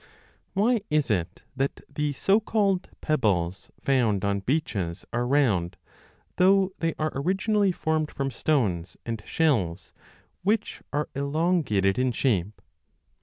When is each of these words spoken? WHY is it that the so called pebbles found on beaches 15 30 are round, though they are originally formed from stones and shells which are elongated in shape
WHY 0.53 0.81
is 0.89 1.11
it 1.11 1.43
that 1.55 1.81
the 1.87 2.11
so 2.13 2.39
called 2.39 2.89
pebbles 3.01 3.69
found 3.79 4.25
on 4.25 4.39
beaches 4.39 5.01
15 5.01 5.05
30 5.11 5.11
are 5.13 5.27
round, 5.27 5.77
though 6.37 6.71
they 6.79 6.95
are 6.97 7.11
originally 7.13 7.71
formed 7.71 8.09
from 8.09 8.31
stones 8.31 8.97
and 9.05 9.21
shells 9.27 9.93
which 10.41 10.81
are 10.91 11.07
elongated 11.13 11.99
in 11.99 12.11
shape 12.11 12.63